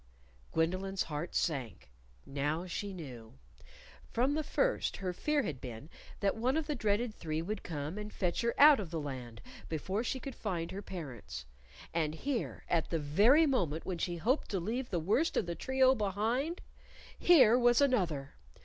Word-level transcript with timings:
Gwendolyn's 0.51 1.03
heart 1.03 1.35
sank. 1.35 1.91
Now 2.25 2.65
she 2.65 2.91
knew. 2.91 3.37
From 4.11 4.33
the 4.33 4.43
first 4.43 4.97
her 4.97 5.13
fear 5.13 5.43
had 5.43 5.61
been 5.61 5.91
that 6.21 6.35
one 6.35 6.57
of 6.57 6.65
the 6.65 6.73
dreaded 6.73 7.13
three 7.13 7.39
would 7.39 7.61
come 7.61 7.99
and 7.99 8.11
fetch 8.11 8.41
her 8.41 8.55
out 8.59 8.79
of 8.79 8.89
the 8.89 8.99
Land 8.99 9.41
before 9.69 10.03
she 10.03 10.19
could 10.19 10.33
find 10.33 10.71
her 10.71 10.81
parents. 10.81 11.45
And 11.93 12.15
here, 12.15 12.63
at 12.67 12.89
the 12.89 12.97
very 12.97 13.45
moment 13.45 13.85
when 13.85 13.99
she 13.99 14.17
hoped 14.17 14.49
to 14.49 14.59
leave 14.59 14.89
the 14.89 14.97
worst 14.99 15.37
of 15.37 15.45
the 15.45 15.53
trio 15.53 15.93
behind, 15.93 16.61
here 17.19 17.55
was 17.55 17.79
another! 17.79 18.33